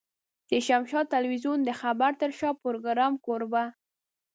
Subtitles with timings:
[0.49, 3.63] د شمشاد ټلوېزيون د خبر تر شا پروګرام کوربه.